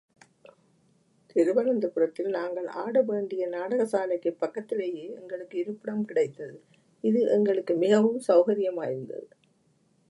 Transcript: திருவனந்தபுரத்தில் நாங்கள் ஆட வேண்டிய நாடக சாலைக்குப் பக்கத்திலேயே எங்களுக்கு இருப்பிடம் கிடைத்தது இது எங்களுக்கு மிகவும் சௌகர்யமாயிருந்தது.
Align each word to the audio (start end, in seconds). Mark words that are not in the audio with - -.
திருவனந்தபுரத்தில் 1.29 2.29
நாங்கள் 2.29 2.67
ஆட 2.75 3.01
வேண்டிய 3.01 3.47
நாடக 3.47 3.85
சாலைக்குப் 3.85 4.39
பக்கத்திலேயே 4.39 5.05
எங்களுக்கு 5.19 5.57
இருப்பிடம் 5.57 6.05
கிடைத்தது 6.05 6.57
இது 7.03 7.21
எங்களுக்கு 7.27 7.75
மிகவும் 7.75 8.19
சௌகர்யமாயிருந்தது. 8.27 9.27